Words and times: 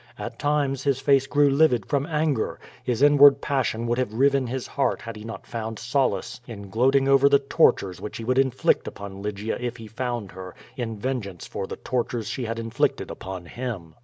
At 0.17 0.39
times 0.39 0.81
his 0.83 0.99
face 0.99 1.27
grew 1.27 1.47
livid 1.47 1.85
from 1.85 2.07
anger. 2.07 2.59
His 2.83 3.03
in 3.03 3.19
ward 3.19 3.39
passion 3.39 3.85
would 3.85 3.99
have 3.99 4.15
riven 4.15 4.47
his 4.47 4.65
heart 4.65 5.03
had 5.03 5.15
he 5.15 5.23
not 5.23 5.45
found 5.45 5.77
solace 5.77 6.41
in 6.47 6.71
gloating 6.71 7.07
over 7.07 7.29
the 7.29 7.37
tortures 7.37 8.01
which 8.01 8.17
he 8.17 8.23
would 8.23 8.39
inflict 8.39 8.87
upon 8.87 9.21
Lygia 9.21 9.57
if 9.59 9.77
he 9.77 9.85
found 9.85 10.31
her, 10.31 10.55
in 10.75 10.97
vengeance 10.97 11.45
for 11.45 11.67
the 11.67 11.75
tortures 11.75 12.27
she 12.27 12.45
had 12.45 12.57
inflicted 12.57 13.11
upon 13.11 13.45
him. 13.45 13.93